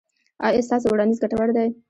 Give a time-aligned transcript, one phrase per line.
[0.45, 1.67] ایا ستاسو وړاندیز ګټور دی؟